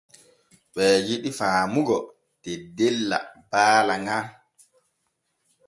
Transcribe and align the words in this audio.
Ɓee 0.73 0.95
jidi 1.07 1.29
faamugo 1.39 1.97
teddella 2.43 3.17
baala 3.51 3.95
ŋal. 4.05 4.25